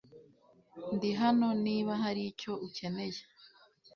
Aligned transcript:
Ndi 0.95 1.09
hano 1.21 1.47
niba 1.65 1.91
hari 2.03 2.21
icyo 2.31 2.51
ukeneye. 2.67 3.19